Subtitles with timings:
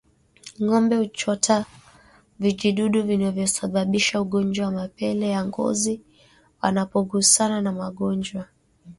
[0.61, 1.65] Ngombe huchota
[2.39, 6.01] vijidudu vinavyosababisha ugonjwa wa mapele ya ngozi
[6.61, 8.45] wanapogusana na wagonjwa